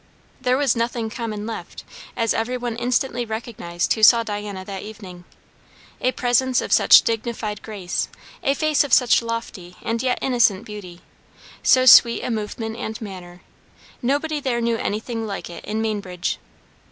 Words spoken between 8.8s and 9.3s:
of such